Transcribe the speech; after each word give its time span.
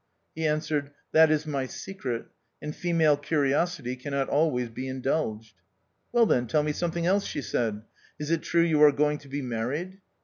"He 0.35 0.47
answered," 0.47 0.89
That 1.13 1.29
is 1.29 1.45
my 1.45 1.67
secret; 1.67 2.25
and 2.59 2.75
female 2.75 3.15
curiosity 3.15 3.95
cannot 3.95 4.29
always 4.29 4.67
be 4.69 4.87
indulged."" 4.87 5.53
Well, 6.11 6.25
then, 6.25 6.47
tell 6.47 6.63
me 6.63 6.71
some 6.71 6.89
thing 6.89 7.05
else," 7.05 7.27
she 7.27 7.43
said." 7.43 7.83
Is 8.19 8.31
it 8.31 8.41
true 8.41 8.63
you 8.63 8.81
are 8.81 8.91
going 8.91 9.19
to 9.19 9.27
be 9.29 9.43
married 9.43 10.01